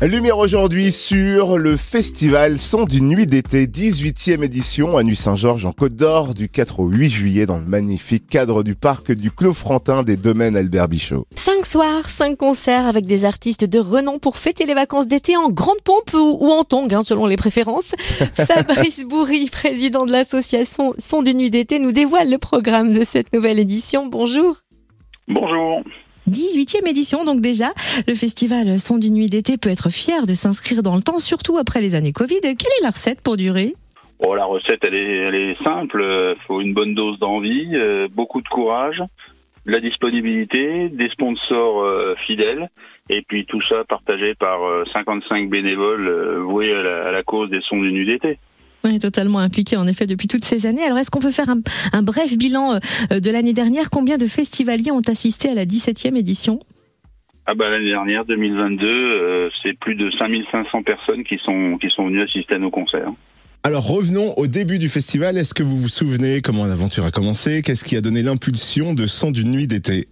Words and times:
Lumière 0.00 0.38
aujourd'hui 0.38 0.92
sur 0.92 1.58
le 1.58 1.76
festival 1.76 2.56
Son 2.56 2.84
d'une 2.84 3.08
nuit 3.08 3.26
d'été, 3.26 3.66
18e 3.66 4.44
édition 4.44 4.96
à 4.96 5.02
Nuit-Saint-Georges 5.02 5.66
en 5.66 5.72
Côte 5.72 5.96
d'Or 5.96 6.34
du 6.34 6.48
4 6.48 6.78
au 6.78 6.86
8 6.86 7.10
juillet 7.10 7.46
dans 7.46 7.58
le 7.58 7.64
magnifique 7.64 8.28
cadre 8.28 8.62
du 8.62 8.76
parc 8.76 9.10
du 9.10 9.32
Clos 9.32 9.54
Frantin 9.54 10.04
des 10.04 10.16
domaines 10.16 10.56
Albert 10.56 10.86
Bichot. 10.86 11.26
Cinq 11.34 11.66
soirs, 11.66 12.08
cinq 12.08 12.38
concerts 12.38 12.86
avec 12.86 13.06
des 13.06 13.24
artistes 13.24 13.64
de 13.64 13.80
renom 13.80 14.20
pour 14.20 14.36
fêter 14.36 14.66
les 14.66 14.74
vacances 14.74 15.08
d'été 15.08 15.36
en 15.36 15.50
grande 15.50 15.82
pompe 15.82 16.14
ou, 16.14 16.48
en 16.48 16.62
tongue, 16.62 16.94
hein, 16.94 17.02
selon 17.02 17.26
les 17.26 17.36
préférences. 17.36 17.96
Fabrice 18.34 19.04
Bourri, 19.04 19.50
président 19.50 20.06
de 20.06 20.12
l'association 20.12 20.94
Son 20.98 21.22
d'une 21.22 21.38
nuit 21.38 21.50
d'été, 21.50 21.80
nous 21.80 21.90
dévoile 21.90 22.30
le 22.30 22.38
programme 22.38 22.92
de 22.92 23.02
cette 23.02 23.32
nouvelle 23.32 23.58
édition. 23.58 24.06
Bonjour. 24.06 24.58
Bonjour. 25.26 25.82
18e 26.28 26.88
édition 26.88 27.24
donc 27.24 27.40
déjà. 27.40 27.72
Le 28.06 28.14
festival 28.14 28.78
Son 28.78 28.98
d'une 28.98 29.14
nuit 29.14 29.28
d'été 29.28 29.56
peut 29.56 29.70
être 29.70 29.90
fier 29.90 30.26
de 30.26 30.34
s'inscrire 30.34 30.82
dans 30.82 30.94
le 30.94 31.00
temps, 31.00 31.18
surtout 31.18 31.56
après 31.58 31.80
les 31.80 31.94
années 31.94 32.12
Covid. 32.12 32.40
Quelle 32.40 32.52
est 32.52 32.82
la 32.82 32.90
recette 32.90 33.20
pour 33.20 33.36
durer? 33.36 33.74
Oh, 34.20 34.34
la 34.34 34.44
recette, 34.44 34.80
elle 34.82 34.94
est, 34.94 35.64
simple. 35.64 36.02
Il 36.02 36.42
faut 36.46 36.60
une 36.60 36.74
bonne 36.74 36.94
dose 36.94 37.18
d'envie, 37.18 37.70
euh, 37.74 38.08
beaucoup 38.10 38.42
de 38.42 38.48
courage, 38.48 39.02
la 39.64 39.80
disponibilité, 39.80 40.88
des 40.88 41.08
sponsors 41.10 41.82
euh, 41.82 42.16
fidèles, 42.26 42.68
et 43.10 43.22
puis 43.22 43.46
tout 43.46 43.62
ça 43.68 43.84
partagé 43.84 44.34
par 44.34 44.58
55 44.92 45.44
euh, 45.44 45.48
bénévoles 45.48 46.38
voués 46.40 46.72
à 46.72 46.82
la, 46.82 47.08
à 47.08 47.12
la, 47.12 47.22
cause 47.22 47.48
des 47.48 47.60
sons 47.60 47.80
d'une 47.80 47.94
nuit 47.94 48.06
d'été. 48.06 48.38
Oui, 48.84 48.98
totalement 48.98 49.40
impliqué 49.40 49.76
en 49.76 49.86
effet 49.86 50.06
depuis 50.06 50.28
toutes 50.28 50.44
ces 50.44 50.66
années. 50.66 50.84
Alors 50.84 50.98
est-ce 50.98 51.10
qu'on 51.10 51.20
peut 51.20 51.32
faire 51.32 51.48
un, 51.48 51.60
un 51.92 52.02
bref 52.02 52.36
bilan 52.36 52.78
euh, 53.12 53.20
de 53.20 53.30
l'année 53.30 53.52
dernière? 53.52 53.90
Combien 53.90 54.16
de 54.16 54.26
festivaliers 54.26 54.92
ont 54.92 55.02
assisté 55.06 55.48
à 55.48 55.54
la 55.54 55.64
17e 55.64 56.16
édition? 56.16 56.60
Ah 57.46 57.54
bah, 57.54 57.70
L'année 57.70 57.88
dernière, 57.88 58.24
2022, 58.26 58.86
euh, 58.86 59.48
c'est 59.62 59.72
plus 59.78 59.94
de 59.94 60.10
5500 60.18 60.82
personnes 60.82 61.24
qui 61.24 61.38
sont, 61.38 61.78
qui 61.80 61.88
sont 61.88 62.06
venues 62.06 62.22
assister 62.22 62.56
à 62.56 62.58
nos 62.58 62.70
concerts. 62.70 63.10
Alors 63.64 63.88
revenons 63.88 64.34
au 64.36 64.46
début 64.46 64.78
du 64.78 64.88
festival. 64.88 65.36
Est-ce 65.36 65.54
que 65.54 65.62
vous 65.62 65.78
vous 65.78 65.88
souvenez 65.88 66.40
comment 66.42 66.66
l'aventure 66.66 67.04
a 67.04 67.10
commencé? 67.10 67.62
Qu'est-ce 67.62 67.84
qui 67.84 67.96
a 67.96 68.00
donné 68.00 68.22
l'impulsion 68.22 68.94
de 68.94 69.06
Son 69.06 69.30
d'une 69.30 69.50
nuit 69.50 69.66
d'été? 69.66 70.06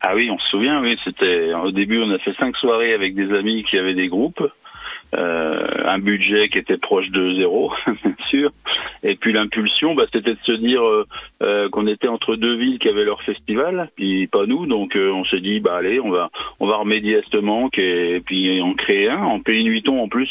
Ah 0.00 0.14
oui, 0.14 0.30
on 0.30 0.38
se 0.38 0.48
souvient, 0.50 0.80
oui. 0.80 0.96
C'était 1.04 1.52
au 1.54 1.72
début, 1.72 2.00
on 2.00 2.10
a 2.10 2.18
fait 2.18 2.34
cinq 2.40 2.56
soirées 2.56 2.94
avec 2.94 3.14
des 3.14 3.32
amis 3.36 3.64
qui 3.68 3.76
avaient 3.76 3.94
des 3.94 4.08
groupes. 4.08 4.42
Euh, 5.16 5.63
un 5.84 5.98
budget 5.98 6.48
qui 6.48 6.58
était 6.58 6.78
proche 6.78 7.08
de 7.10 7.34
zéro, 7.36 7.72
bien 8.04 8.16
sûr. 8.30 8.50
Et 9.02 9.16
puis 9.16 9.32
l'impulsion, 9.32 9.94
bah, 9.94 10.04
c'était 10.12 10.32
de 10.32 10.38
se 10.46 10.54
dire 10.54 10.82
euh, 10.82 11.06
euh, 11.44 11.68
qu'on 11.68 11.86
était 11.86 12.08
entre 12.08 12.36
deux 12.36 12.56
villes 12.56 12.78
qui 12.78 12.88
avaient 12.88 13.04
leur 13.04 13.22
festival, 13.22 13.90
puis 13.96 14.26
pas 14.26 14.46
nous. 14.46 14.66
Donc 14.66 14.96
on 14.96 15.24
s'est 15.26 15.40
dit, 15.40 15.60
bah 15.60 15.76
allez, 15.76 16.00
on 16.00 16.10
va 16.10 16.30
on 16.60 16.66
va 16.66 16.76
remédier 16.76 17.18
à 17.18 17.20
ce 17.30 17.36
manque 17.36 17.78
et, 17.78 18.22
puis 18.24 18.60
en 18.60 18.74
créer 18.74 19.08
un. 19.08 19.22
En 19.22 19.40
Pays 19.40 19.64
Nuiton, 19.64 20.02
en 20.02 20.08
plus, 20.08 20.30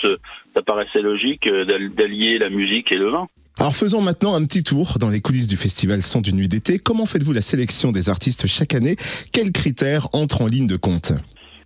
ça 0.56 0.62
paraissait 0.62 1.02
logique 1.02 1.48
d'allier 1.48 2.38
la 2.38 2.50
musique 2.50 2.92
et 2.92 2.98
le 2.98 3.10
vin. 3.10 3.28
Alors 3.60 3.76
faisons 3.76 4.02
maintenant 4.02 4.34
un 4.34 4.44
petit 4.46 4.64
tour 4.64 4.98
dans 5.00 5.10
les 5.10 5.22
coulisses 5.22 5.48
du 5.48 5.58
festival 5.58 6.02
Son 6.02 6.22
d'une 6.22 6.38
nuit 6.38 6.48
d'été. 6.48 6.80
Comment 6.80 7.06
faites-vous 7.06 7.34
la 7.34 7.42
sélection 7.42 7.92
des 7.92 8.10
artistes 8.10 8.48
chaque 8.48 8.74
année? 8.74 8.96
Quels 9.32 9.52
critères 9.52 10.08
entrent 10.14 10.42
en 10.42 10.48
ligne 10.48 10.66
de 10.66 10.76
compte? 10.76 11.14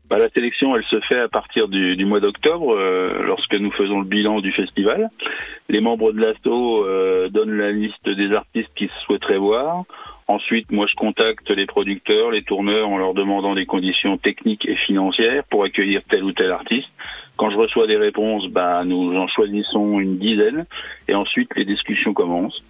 Bah, 0.10 0.18
la 0.18 0.30
sélection, 0.30 0.76
elle 0.76 0.86
se 0.86 1.00
fait 1.02 1.20
à 1.20 1.28
partir 1.28 1.68
du, 1.68 1.96
du 1.96 2.06
mois 2.06 2.20
d'octobre, 2.20 2.74
euh, 2.74 3.24
lorsque 3.24 3.54
nous 3.54 3.72
faisons 3.72 4.00
le 4.00 4.06
bilan 4.06 4.40
du 4.40 4.52
festival. 4.52 5.10
Les 5.70 5.82
membres 5.82 6.14
de 6.14 6.22
l'ASTO 6.22 6.86
euh, 6.86 7.28
donnent 7.30 7.58
la 7.58 7.72
liste 7.72 8.08
des 8.08 8.34
artistes 8.34 8.70
qu'ils 8.76 8.90
souhaiteraient 9.06 9.38
voir. 9.38 9.84
Ensuite, 10.30 10.72
moi, 10.72 10.88
je 10.90 10.96
contacte 10.96 11.50
les 11.50 11.66
producteurs, 11.66 12.32
les 12.32 12.44
tourneurs, 12.44 12.90
en 12.90 12.98
leur 12.98 13.14
demandant 13.14 13.56
des 13.56 13.66
conditions 13.66 14.18
techniques 14.18 14.66
et 14.68 14.76
financières 14.76 15.44
pour 15.50 15.64
accueillir 15.64 16.02
tel 16.10 16.24
ou 16.24 16.32
tel 16.32 16.52
artiste. 16.52 16.90
Quand 17.38 17.50
je 17.50 17.58
reçois 17.58 17.88
des 17.88 17.98
réponses, 17.98 18.48
bah, 18.48 18.84
nous 18.86 19.16
en 19.16 19.28
choisissons 19.28 20.00
une 20.00 20.18
dizaine, 20.18 20.66
et 21.08 21.16
ensuite 21.16 21.56
les 21.56 21.66
discussions 21.66 22.14
commencent. 22.14 22.62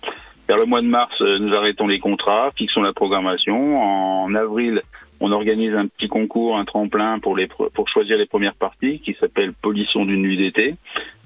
Vers 0.48 0.58
le 0.58 0.66
mois 0.66 0.82
de 0.82 0.88
mars, 0.88 1.14
euh, 1.22 1.40
nous 1.40 1.54
arrêtons 1.54 1.88
les 1.88 2.00
contrats, 2.00 2.52
fixons 2.56 2.82
la 2.82 2.94
programmation. 2.94 3.82
En 3.82 4.34
avril, 4.34 4.82
on 5.20 5.32
organise 5.32 5.74
un 5.74 5.88
petit 5.88 6.08
concours, 6.08 6.58
un 6.58 6.66
tremplin 6.66 7.20
pour 7.20 7.36
les 7.36 7.48
pour 7.48 7.90
choisir 7.90 8.18
les 8.18 8.26
premières 8.26 8.56
parties 8.56 9.00
qui 9.00 9.16
s'appelle 9.20 9.54
Polisson 9.54 10.06
d'une 10.06 10.22
nuit 10.22 10.38
d'été. 10.38 10.76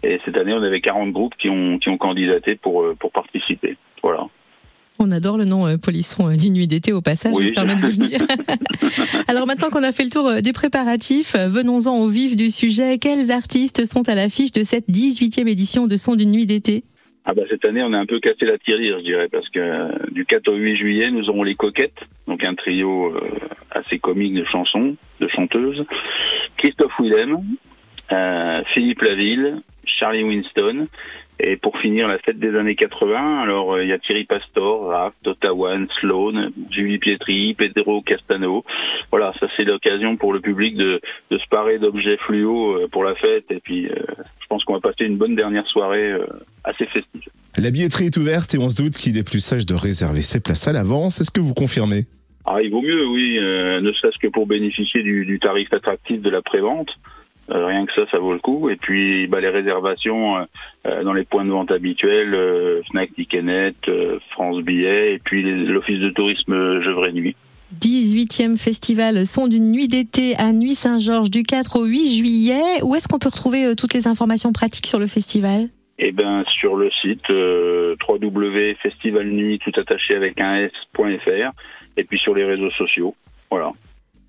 Et 0.04 0.20
cette 0.26 0.40
année, 0.40 0.54
on 0.54 0.64
avait 0.64 0.82
40 0.82 1.12
groupes 1.12 1.36
qui 1.38 1.50
ont 1.50 1.78
qui 1.78 1.90
ont 1.90 1.98
candidaté 1.98 2.56
pour 2.56 2.84
euh, 2.84 2.96
pour 3.00 3.12
participer. 3.12 3.78
Voilà. 4.02 4.28
On 5.00 5.12
adore 5.12 5.38
le 5.38 5.46
nom 5.46 5.68
euh, 5.68 5.78
Polisson 5.78 6.30
euh, 6.30 6.36
d'une 6.36 6.54
nuit 6.54 6.68
d'été 6.68 6.94
au 6.94 7.02
passage, 7.02 7.34
je 7.38 7.50
me 7.50 7.54
permets 7.54 7.76
de 7.76 7.82
vous 7.82 7.88
le 7.88 8.08
dire. 8.08 8.20
Alors 9.28 9.48
maintenant 9.48 9.70
qu'on 9.70 9.84
a 9.84 9.92
fait 9.92 10.04
le 10.04 10.10
tour 10.10 10.42
des 10.42 10.54
préparatifs, 10.54 11.36
venons-en 11.36 11.98
au 11.98 12.08
vif 12.08 12.36
du 12.36 12.52
sujet. 12.52 12.98
Quels 12.98 13.32
artistes 13.32 13.86
sont 13.86 14.08
à 14.10 14.16
l'affiche 14.16 14.52
de 14.52 14.64
cette 14.64 14.88
18e 14.90 15.48
édition 15.48 15.88
de 15.88 15.98
Son 15.98 16.16
d'une 16.16 16.32
nuit 16.32 16.46
d'été? 16.46 16.84
Ah 17.26 17.34
bah 17.34 17.44
cette 17.50 17.68
année 17.68 17.84
on 17.84 17.94
a 17.94 17.98
un 18.00 18.08
peu 18.08 18.20
cassé 18.20 18.46
la 18.46 18.58
tirelire 18.58 18.98
je 18.98 19.04
dirais 19.04 19.28
parce 19.32 19.48
que 19.50 20.12
du 20.12 20.26
4 20.26 20.48
au 20.48 20.56
8 20.56 20.76
juillet 20.76 21.12
nous 21.12 21.30
aurons 21.30 21.44
les 21.44 21.54
Coquettes 21.54 22.00
donc 22.26 22.44
un 22.44 22.56
trio 22.56 23.14
assez 23.72 24.00
comique 24.00 24.34
de 24.34 24.46
chansons, 24.46 24.96
de 25.20 25.28
chanteuses. 25.28 25.86
Christophe 26.58 26.94
Willem, 27.00 27.38
euh, 28.12 28.62
Philippe 28.74 29.02
Laville, 29.02 29.62
Charlie 29.86 30.24
Winston. 30.24 30.88
Et 31.44 31.58
pour 31.58 31.80
finir, 31.80 32.08
la 32.08 32.20
fête 32.20 32.38
des 32.38 32.56
années 32.56 32.76
80, 32.76 33.42
alors 33.42 33.74
euh, 33.74 33.84
il 33.84 33.90
y 33.90 33.94
a 33.94 33.98
Thierry 33.98 34.26
Pastor, 34.26 34.90
Raph, 34.90 35.14
Dotawan, 35.24 35.88
Sloan, 36.00 36.52
Julie 36.70 37.00
Pietri, 37.00 37.56
Pedro 37.56 38.04
Castano. 38.04 38.64
Voilà, 39.10 39.34
ça 39.40 39.48
c'est 39.58 39.64
l'occasion 39.64 40.18
pour 40.18 40.34
le 40.34 40.40
public 40.40 40.76
de, 40.76 41.02
se 41.32 41.48
parer 41.50 41.80
d'objets 41.80 42.18
fluo 42.18 42.76
euh, 42.76 42.88
pour 42.92 43.04
la 43.04 43.16
fête. 43.16 43.46
Et 43.50 43.60
puis, 43.60 43.88
je 43.88 44.48
pense 44.50 44.64
qu'on 44.66 44.74
va 44.74 44.82
passer 44.82 45.06
une 45.06 45.18
bonne 45.18 45.36
dernière 45.36 45.66
soirée 45.66 46.14
assez 46.64 46.86
festive. 46.86 47.32
La 47.58 47.72
billetterie 47.72 48.06
est 48.06 48.18
ouverte 48.18 48.54
et 48.54 48.60
on 48.60 48.70
se 48.70 48.76
doute 48.76 48.94
qu'il 48.94 49.18
est 49.18 49.28
plus 49.28 49.44
sage 49.44 49.66
de 49.66 49.74
réserver 49.74 50.22
ses 50.22 50.42
places 50.42 50.68
à 50.68 50.74
l'avance. 50.74 51.22
Est-ce 51.22 51.32
que 51.32 51.42
vous 51.42 51.56
confirmez? 51.56 52.06
Ah, 52.46 52.62
il 52.62 52.72
vaut 52.72 52.82
mieux, 52.82 53.06
oui, 53.08 53.38
euh, 53.38 53.82
ne 53.82 53.92
serait-ce 53.92 54.18
que 54.18 54.28
pour 54.28 54.48
bénéficier 54.48 55.04
du, 55.04 55.26
du 55.26 55.40
tarif 55.40 55.72
attractif 55.74 56.22
de 56.22 56.30
la 56.30 56.42
prévente. 56.42 56.90
Euh, 57.52 57.66
rien 57.66 57.86
que 57.86 57.94
ça, 57.94 58.04
ça 58.10 58.18
vaut 58.18 58.34
le 58.34 58.40
coup. 58.40 58.70
Et 58.70 58.78
puis, 58.78 59.28
bah, 59.28 59.42
les 59.42 59.50
réservations 59.50 60.38
euh, 60.86 61.04
dans 61.04 61.14
les 61.14 61.24
points 61.24 61.46
de 61.46 61.52
vente 61.52 61.72
habituels, 61.72 62.36
Fnac, 62.90 63.14
Ticketnet, 63.14 63.74
France 64.32 64.62
Billet, 64.64 65.16
et 65.16 65.20
puis 65.20 65.44
l'Office 65.44 66.00
de 66.00 66.10
tourisme 66.10 66.82
Gevrey 66.82 67.12
Nuit. 67.12 67.36
18e 67.80 68.58
festival 68.58 69.26
Son 69.26 69.48
d'une 69.48 69.72
nuit 69.72 69.88
d'été 69.88 70.36
à 70.36 70.52
Nuit 70.52 70.76
Saint-Georges 70.76 71.32
du 71.32 71.44
4 71.44 71.80
au 71.80 71.86
8 71.86 72.16
juillet. 72.18 72.82
Où 72.84 72.96
est-ce 72.96 73.08
qu'on 73.08 73.20
peut 73.20 73.30
retrouver 73.30 73.76
toutes 73.78 73.94
les 73.94 74.08
informations 74.08 74.52
pratiques 74.52 74.88
sur 74.88 75.00
le 75.00 75.08
festival? 75.08 75.70
Eh 76.02 76.12
ben 76.12 76.44
sur 76.60 76.76
le 76.76 76.90
site 77.02 77.30
euh, 77.30 77.96
www.festivalnuit 78.08 79.60
tout 79.60 79.80
attaché 79.80 80.16
avec 80.16 80.42
un 80.42 80.56
s.fr 80.66 81.52
et 81.98 82.04
puis 82.04 82.20
sur 82.20 82.34
les 82.34 82.44
réseaux 82.44 82.72
sociaux. 82.72 83.16
Voilà. 83.50 83.72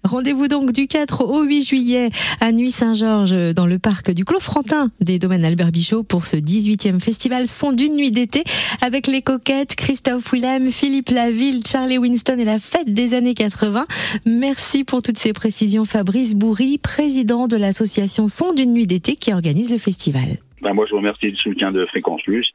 Rendez-vous 0.05 0.49
donc 0.49 0.73
du 0.73 0.89
4 0.89 1.25
au 1.25 1.45
8 1.45 1.63
juillet 1.63 2.11
à 2.41 2.51
Nuit 2.51 2.73
Saint-Georges 2.73 3.55
dans 3.55 3.67
le 3.67 3.79
parc 3.79 4.11
du 4.11 4.25
Clos 4.25 4.41
Frantin 4.41 4.91
des 5.01 5.21
domaines 5.21 5.45
Albert 5.45 5.71
Bichot 5.71 6.03
pour 6.03 6.27
ce 6.27 6.37
18e 6.37 7.01
festival 7.01 7.47
Son 7.47 7.73
d'une 7.73 7.95
nuit 7.95 8.11
d'été 8.11 8.43
avec 8.81 9.07
les 9.07 9.23
coquettes 9.23 9.77
Christophe 9.77 10.33
Willem, 10.33 10.73
Philippe 10.73 11.11
Laville, 11.11 11.65
Charlie 11.65 11.99
Winston 11.99 12.37
et 12.39 12.45
la 12.45 12.59
fête 12.59 12.93
des 12.93 13.15
années 13.15 13.35
80. 13.35 13.87
Merci 14.27 14.83
pour 14.83 15.03
toutes 15.03 15.19
ces 15.19 15.33
précisions 15.33 15.85
Fabrice 15.85 16.35
Bourri, 16.35 16.79
président 16.79 17.47
de 17.47 17.57
l'association 17.57 18.27
Son 18.27 18.53
d'une 18.55 18.73
nuit 18.73 18.89
d'été 18.89 19.15
qui 19.15 19.33
organise 19.33 19.71
le 19.71 19.79
festival. 19.79 20.39
Ben 20.63 20.75
moi, 20.75 20.87
je 20.87 20.93
vous 20.93 20.99
remercie 20.99 21.31
du 21.31 21.37
soutien 21.37 21.73
de 21.73 21.85
Fréquence 21.87 22.23
Plus 22.23 22.47